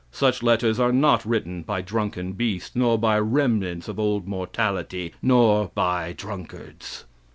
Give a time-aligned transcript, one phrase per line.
[0.11, 5.69] Such letters are not written by drunken beasts, nor by remnants of old mortality, nor
[5.75, 7.05] by drunkards.